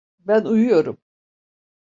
Ben 0.19 0.45
uyuyorum. 0.45 0.97